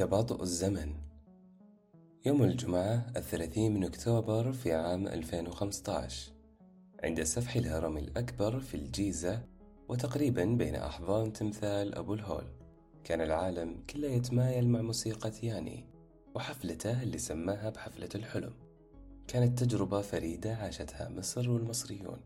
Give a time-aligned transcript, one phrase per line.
[0.00, 0.94] تباطؤ الزمن.
[2.26, 6.32] يوم الجمعة الثلاثين من أكتوبر في عام 2015
[7.04, 9.42] عند سفح الهرم الأكبر في الجيزة
[9.88, 12.44] وتقريبا بين أحضان تمثال أبو الهول
[13.04, 15.84] كان العالم كله يتمايل مع موسيقى ياني
[16.34, 18.52] وحفلته اللي سماها بحفلة الحلم.
[19.28, 22.20] كانت تجربة فريدة عاشتها مصر والمصريون.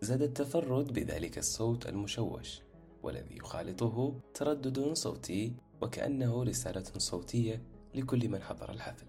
[0.00, 2.62] زاد التفرد بذلك الصوت المشوش
[3.02, 7.62] والذي يخالطه تردد صوتي وكأنه رسالة صوتية
[7.94, 9.06] لكل من حضر الحفل.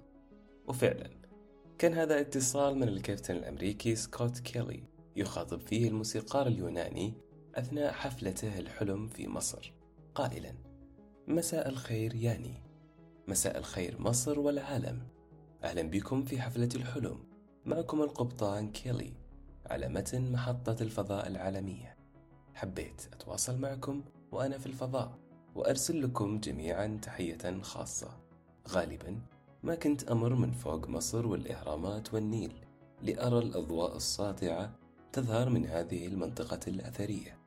[0.68, 1.10] وفعلا
[1.78, 4.84] كان هذا اتصال من الكابتن الأمريكي سكوت كيلي
[5.16, 7.14] يخاطب فيه الموسيقار اليوناني
[7.56, 9.74] أثناء حفلته الحلم في مصر.
[10.16, 10.54] قائلا
[11.28, 12.64] مساء الخير ياني.
[13.28, 15.08] مساء الخير مصر والعالم.
[15.64, 17.24] أهلا بكم في حفلة الحلم.
[17.66, 19.14] معكم القبطان كيلي
[19.66, 21.98] على متن محطة الفضاء العالمية.
[22.54, 25.20] حبيت أتواصل معكم وأنا في الفضاء.
[25.56, 28.18] وأرسل لكم جميعا تحية خاصة.
[28.70, 29.22] غالبا
[29.64, 32.54] ما كنت أمر من فوق مصر والإهرامات والنيل
[33.02, 34.76] لأرى الأضواء الساطعة
[35.14, 37.38] تظهر من هذه المنطقة الأثرية.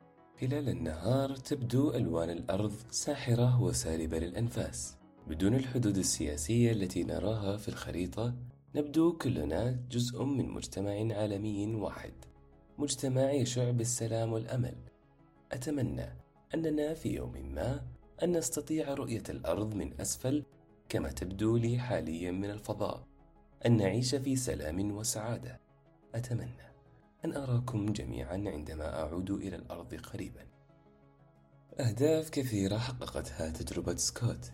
[0.40, 4.96] خلال النهار تبدو ألوان الأرض ساحرة وسالبة للأنفاس.
[5.28, 8.34] بدون الحدود السياسية التي نراها في الخريطة
[8.74, 12.12] نبدو كلنا جزء من مجتمع عالمي واحد
[12.78, 14.74] مجتمع يشع بالسلام والأمل.
[15.52, 20.44] أتمنى أننا في يوم ما أن نستطيع رؤية الأرض من أسفل
[20.88, 23.06] كما تبدو لي حاليا من الفضاء.
[23.66, 25.60] أن نعيش في سلام وسعادة.
[26.14, 26.72] أتمنى
[27.24, 30.46] أن أراكم جميعا عندما أعود إلى الأرض قريبا.
[31.80, 34.52] أهداف كثيرة حققتها تجربة سكوت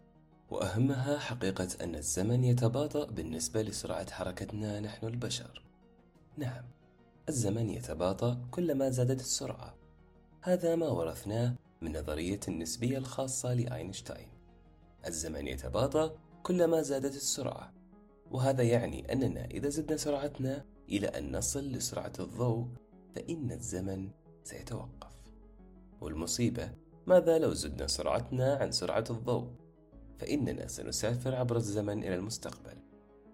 [0.51, 5.63] وأهمها حقيقة أن الزمن يتباطأ بالنسبة لسرعة حركتنا نحن البشر.
[6.37, 6.65] نعم
[7.29, 9.75] الزمن يتباطأ كلما زادت السرعة.
[10.43, 14.29] هذا ما ورثناه من نظرية النسبية الخاصة لأينشتاين.
[15.07, 17.73] الزمن يتباطأ كلما زادت السرعة
[18.31, 22.67] وهذا يعني أننا إذا زدنا سرعتنا إلى أن نصل لسرعة الضوء
[23.15, 24.11] فإن الزمن
[24.45, 25.13] سيتوقف.
[26.01, 26.71] والمصيبة
[27.07, 29.51] ماذا لو زدنا سرعتنا عن سرعة الضوء؟
[30.19, 32.77] فإننا سنسافر عبر الزمن إلى المستقبل.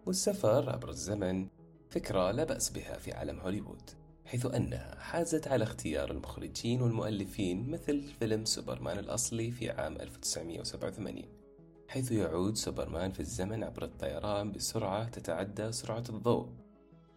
[0.06, 1.48] والسفر عبر الزمن
[1.90, 3.90] فكرة لا بأس بها في عالم هوليوود.
[4.26, 11.22] حيث أنها حازت على اختيار المخرجين والمؤلفين مثل فيلم سوبرمان الأصلي في عام 1987
[11.88, 16.48] حيث يعود سوبرمان في الزمن عبر الطيران بسرعة تتعدى سرعة الضوء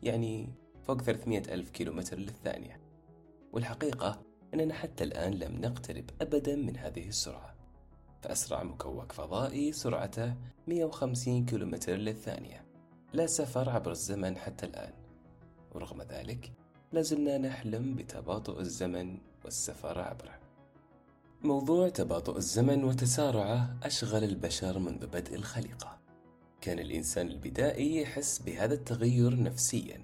[0.04, 0.50] يعني
[0.84, 2.82] فوق 300 ألف كيلومتر للثانية.
[3.54, 4.22] والحقيقة
[4.54, 7.56] أننا حتى الآن لم نقترب أبدا من هذه السرعة
[8.22, 10.36] فأسرع مكوك فضائي سرعته
[10.68, 12.66] 150 كيلومتر للثانية
[13.14, 14.94] لا سفر عبر الزمن حتى الآن.
[15.72, 16.59] ورغم ذلك
[16.94, 20.40] لازلنا نحلم بتباطؤ الزمن والسفر عبره.
[21.44, 26.00] موضوع تباطؤ الزمن وتسارعه أشغل البشر منذ بدء الخليقة.
[26.62, 30.04] كان الإنسان البدائي يحس بهذا التغير نفسيا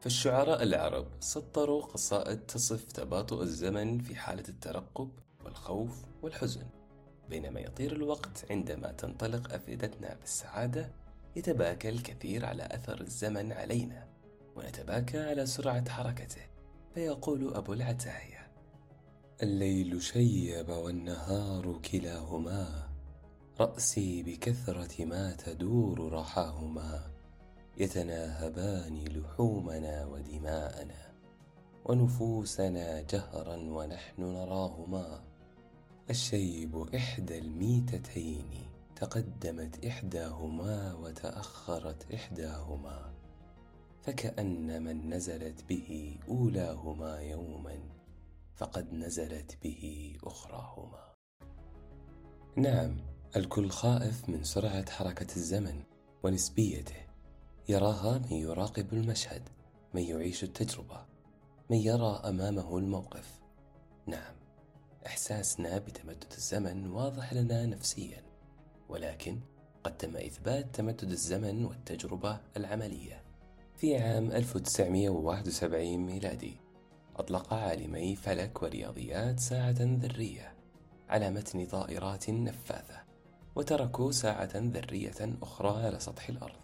[0.00, 5.10] فالشعراء العرب سطروا قصائد تصف تباطؤ الزمن في حالة الترقب
[5.44, 6.66] والخوف والحزن.
[7.30, 10.92] بينما يطير الوقت عندما تنطلق أفئدتنا بالسعادة
[11.36, 14.15] يتباكى الكثير على أثر الزمن علينا.
[14.56, 16.42] ونتباكى على سرعة حركته
[16.94, 18.50] فيقول أبو العتاية
[19.42, 22.88] الليل شيب والنهار كلاهما
[23.60, 27.10] رأسي بكثرة ما تدور رحاهما
[27.78, 31.06] يتناهبان لحومنا ودماءنا
[31.84, 35.22] ونفوسنا جهرا ونحن نراهما.
[36.10, 38.50] الشيب إحدى الميتتين
[38.96, 43.15] تقدمت إحداهما وتأخرت إحداهما.
[44.06, 47.78] فكأن من نزلت به أولاهما يوما
[48.54, 51.14] فقد نزلت به أخراهما.
[52.56, 52.96] نعم
[53.36, 55.82] الكل خائف من سرعة حركة الزمن
[56.22, 57.06] ونسبيته.
[57.68, 59.48] يراها من يراقب المشهد
[59.94, 61.06] من يعيش التجربة
[61.70, 63.40] من يرى أمامه الموقف.
[64.06, 64.34] نعم
[65.06, 68.22] إحساسنا بتمدد الزمن واضح لنا نفسيا
[68.88, 69.40] ولكن
[69.84, 73.25] قد تم إثبات تمدد الزمن والتجربة العملية.
[73.76, 76.60] في عام 1971 ميلادي
[77.16, 80.54] أطلق عالمي فلك ورياضيات ساعة ذرية
[81.08, 83.02] على متن طائرات نفاثة
[83.56, 86.60] وتركوا ساعة ذرية أخرى على سطح الأرض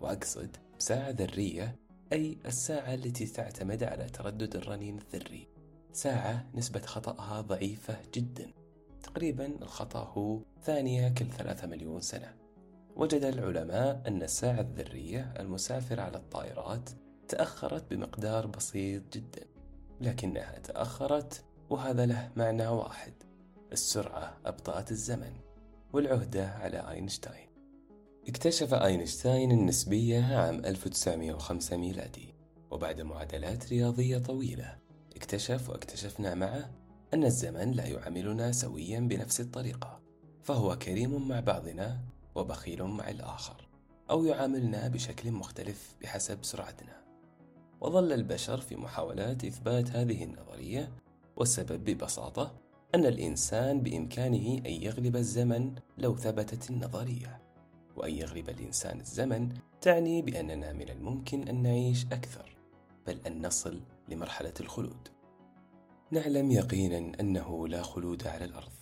[0.00, 1.76] وأقصد ساعة ذرية
[2.12, 5.48] أي الساعة التي تعتمد على تردد الرنين الذري
[5.92, 8.52] ساعة نسبة خطأها ضعيفة جدا
[9.02, 12.47] تقريبا الخطأ هو ثانية كل ثلاثة مليون سنة.
[12.98, 16.90] وجد العلماء أن الساعة الذرية المسافرة على الطائرات
[17.28, 19.44] تأخرت بمقدار بسيط جدا
[20.00, 23.12] لكنها تأخرت وهذا له معنى واحد
[23.72, 25.32] السرعة أبطأت الزمن
[25.92, 27.48] والعهدة على أينشتاين.
[28.28, 32.34] اكتشف أينشتاين النسبية عام 1905 ميلادي
[32.70, 34.78] وبعد معادلات رياضية طويلة
[35.16, 36.70] اكتشف واكتشفنا معه
[37.14, 40.00] أن الزمن لا يعاملنا سويا بنفس الطريقة
[40.42, 42.00] فهو كريم مع بعضنا
[42.38, 43.68] وبخيل مع الآخر
[44.10, 47.04] أو يعاملنا بشكل مختلف بحسب سرعتنا.
[47.80, 50.92] وظل البشر في محاولات إثبات هذه النظرية
[51.36, 52.54] والسبب ببساطة
[52.94, 57.42] أن الإنسان بإمكانه أن يغلب الزمن لو ثبتت النظرية.
[57.96, 59.48] وأن يغلب الإنسان الزمن
[59.80, 62.56] تعني بأننا من الممكن أن نعيش أكثر
[63.06, 65.08] بل أن نصل لمرحلة الخلود.
[66.10, 68.72] نعلم يقينا أنه لا خلود على الأرض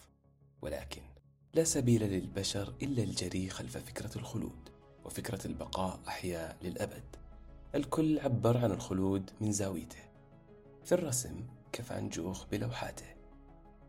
[0.62, 1.05] ولكن
[1.56, 4.68] لا سبيل للبشر إلا الجري خلف فكرة الخلود
[5.04, 7.02] وفكرة البقاء أحياء للأبد.
[7.74, 10.02] الكل عبر عن الخلود من زاويته
[10.84, 13.06] في الرسم كفان جوخ بلوحاته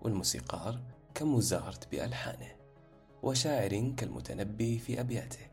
[0.02, 0.80] والموسيقار
[1.16, 2.56] كموزارت بألحانه
[3.24, 5.48] وشاعر كالمتنبي في أبياته.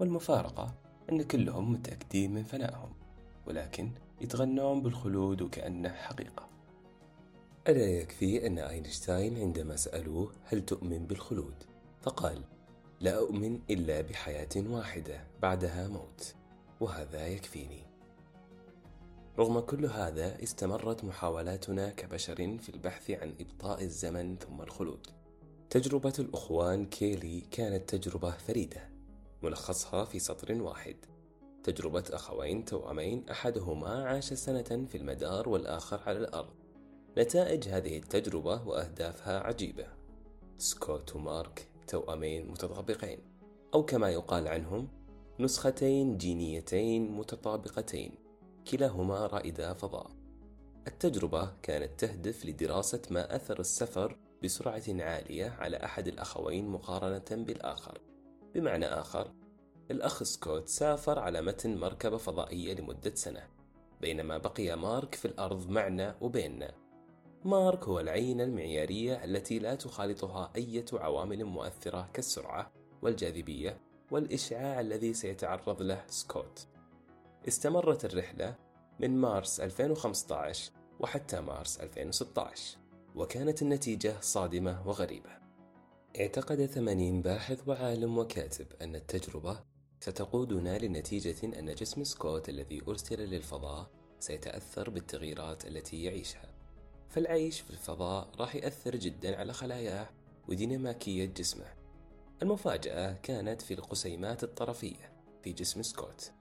[0.00, 0.74] والمفارقة
[1.12, 2.92] أن كلهم متأكدين من فنائهم
[3.46, 3.90] ولكن
[4.20, 6.48] يتغنون بالخلود وكأنه حقيقة.
[7.68, 11.54] ألا يكفي أن أينشتاين عندما سألوه هل تؤمن بالخلود؟
[12.00, 12.42] فقال
[13.00, 16.34] لا أؤمن إلا بحياة واحدة بعدها موت
[16.80, 17.82] وهذا يكفيني.
[19.38, 25.06] رغم كل هذا استمرت محاولاتنا كبشر في البحث عن إبطاء الزمن ثم الخلود.
[25.70, 28.88] تجربة الأخوان كيلي كانت تجربة فريدة
[29.42, 30.96] ملخصها في سطر واحد.
[31.64, 36.61] تجربة أخوين توأمين أحدهما عاش سنة في المدار والآخر على الأرض.
[37.18, 39.86] نتائج هذه التجربة وأهدافها عجيبة.
[40.58, 43.18] سكوت ومارك توأمين متطابقين
[43.74, 44.88] أو كما يقال عنهم
[45.40, 48.14] نسختين جينيتين متطابقتين
[48.70, 50.10] كلاهما رائدا فضاء.
[50.86, 58.00] التجربة كانت تهدف لدراسة ما أثر السفر بسرعة عالية على أحد الأخوين مقارنة بالآخر.
[58.54, 59.32] بمعنى آخر
[59.90, 63.48] الأخ سكوت سافر على متن مركبة فضائية لمدة سنة
[64.00, 66.81] بينما بقي مارك في الأرض معنا وبيننا.
[67.44, 72.72] مارك هو العينة المعيارية التي لا تخالطها أي عوامل مؤثرة كالسرعة
[73.02, 73.80] والجاذبية
[74.10, 76.66] والإشعاع الذي سيتعرض له سكوت.
[77.48, 78.54] استمرت الرحلة
[79.00, 82.78] من مارس 2015 وحتى مارس 2016
[83.14, 85.30] وكانت النتيجة صادمة وغريبة.
[86.20, 89.60] اعتقد 80 باحث وعالم وكاتب أن التجربة
[90.00, 96.51] ستقودنا لنتيجة أن جسم سكوت الذي أرسل للفضاء سيتأثر بالتغييرات التي يعيشها.
[97.12, 100.08] فالعيش في الفضاء راح يأثر جدا على خلاياه
[100.48, 101.74] وديناميكية جسمه.
[102.42, 105.12] المفاجأة كانت في القسيمات الطرفية
[105.42, 106.32] في جسم سكوت.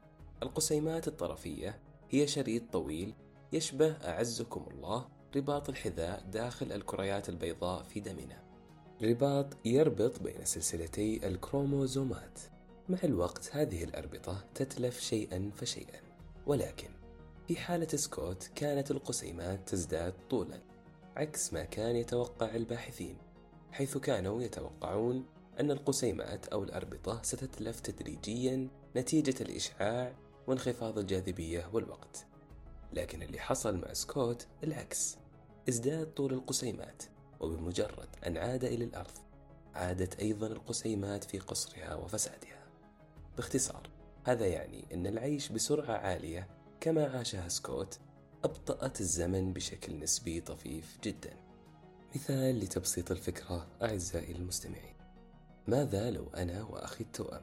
[0.44, 1.80] القسيمات الطرفية
[2.10, 3.14] هي شريط طويل
[3.54, 8.44] يشبه أعزكم الله رباط الحذاء داخل الكريات البيضاء في دمنا.
[9.02, 12.40] رباط يربط بين سلسلتي الكروموزومات.
[12.90, 16.02] مع الوقت هذه الأربطة تتلف شيئا فشيئا.
[16.46, 17.01] ولكن
[17.52, 20.62] في حالة سكوت كانت القسيمات تزداد طولا
[21.16, 23.18] عكس ما كان يتوقع الباحثين
[23.72, 25.26] حيث كانوا يتوقعون
[25.60, 30.16] أن القسيمات أو الأربطة ستتلف تدريجيا نتيجة الإشعاع
[30.48, 32.26] وانخفاض الجاذبية والوقت.
[32.94, 35.18] لكن اللي حصل مع سكوت العكس
[35.70, 37.04] ازداد طول القسيمات
[37.40, 39.18] وبمجرد أن عاد إلى الأرض
[39.76, 42.64] عادت أيضا القسيمات في قصرها وفسادها.
[43.38, 43.90] باختصار
[44.24, 48.00] هذا يعني أن العيش بسرعة عالية كما عاشها سكوت
[48.44, 51.34] أبطأت الزمن بشكل نسبي طفيف جدا.
[52.16, 54.96] مثال لتبسيط الفكرة أعزائي المستمعين.
[55.68, 57.42] ماذا لو أنا وأخي التوأم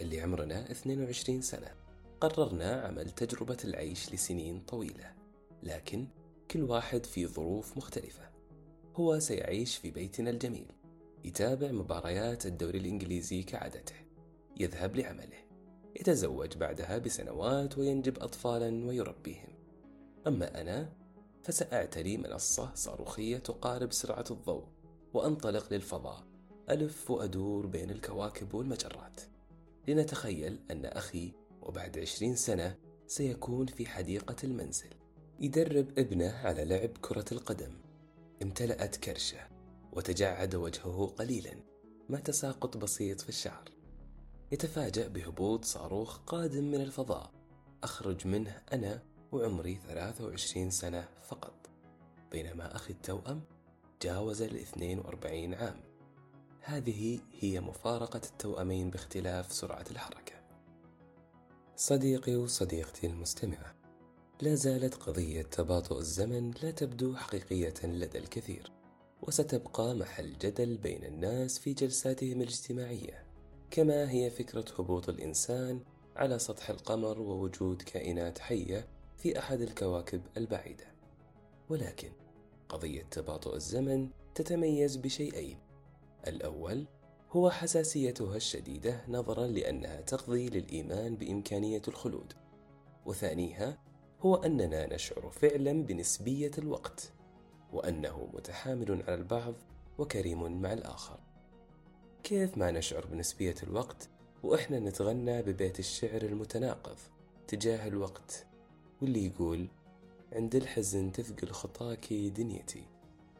[0.00, 1.74] اللي عمرنا 22 سنة
[2.20, 5.12] قررنا عمل تجربة العيش لسنين طويلة
[5.62, 6.06] لكن
[6.50, 8.30] كل واحد في ظروف مختلفة.
[8.96, 10.72] هو سيعيش في بيتنا الجميل
[11.24, 13.94] يتابع مباريات الدوري الإنجليزي كعادته
[14.60, 15.45] يذهب لعمله.
[16.00, 19.48] يتزوج بعدها بسنوات وينجب أطفالا ويربيهم.
[20.26, 20.92] أما أنا
[21.42, 24.64] فسأعتري منصة صاروخية تقارب سرعة الضوء
[25.14, 26.26] وأنطلق للفضاء
[26.70, 29.20] ألف وأدور بين الكواكب والمجرات.
[29.88, 32.76] لنتخيل أن أخي وبعد عشرين سنة
[33.06, 34.90] سيكون في حديقة المنزل.
[35.40, 37.72] يدرب ابنه على لعب كرة القدم.
[38.42, 39.48] امتلأت كرشة
[39.92, 41.54] وتجعد وجهه قليلا
[42.08, 43.75] ما تساقط بسيط في الشعر.
[44.52, 47.30] يتفاجأ بهبوط صاروخ قادم من الفضاء.
[47.82, 51.70] أخرج منه أنا وعمري 23 سنة فقط.
[52.32, 53.40] بينما أخي التوأم
[54.02, 55.80] جاوز ال 42 عام.
[56.60, 60.34] هذه هي مفارقة التوأمين باختلاف سرعة الحركة.
[61.76, 63.74] صديقي وصديقتي المستمعة
[64.40, 68.72] لا زالت قضية تباطؤ الزمن لا تبدو حقيقية لدى الكثير
[69.22, 73.25] وستبقى محل جدل بين الناس في جلساتهم الاجتماعية.
[73.70, 75.80] كما هي فكرة هبوط الإنسان
[76.16, 80.84] على سطح القمر ووجود كائنات حية في أحد الكواكب البعيدة.
[81.68, 82.12] ولكن
[82.68, 85.58] قضية تباطؤ الزمن تتميز بشيئين.
[86.26, 86.86] الأول
[87.30, 92.32] هو حساسيتها الشديدة نظرا لأنها تقضي للإيمان بإمكانية الخلود.
[93.06, 93.78] وثانيها
[94.20, 97.12] هو أننا نشعر فعلا بنسبية الوقت
[97.72, 99.54] وأنه متحامل على البعض
[99.98, 101.25] وكريم مع الآخر.
[102.26, 104.08] كيف ما نشعر بنسبية الوقت
[104.42, 106.96] وإحنا نتغنى ببيت الشعر المتناقض
[107.48, 108.46] تجاه الوقت
[109.02, 109.68] واللي يقول
[110.32, 112.84] عند الحزن تثقل خطاك دنيتي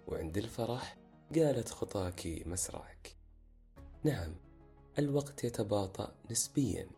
[0.09, 0.97] وعند الفرح
[1.35, 3.17] قالت خطاك مسرعك
[4.05, 4.35] نعم
[4.99, 6.89] الوقت يتباطأ نسبيا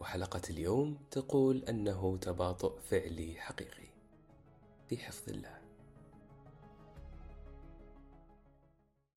[0.00, 3.88] وحلقة اليوم تقول أنه تباطؤ فعلي حقيقي.
[4.88, 5.57] في حفظ الله.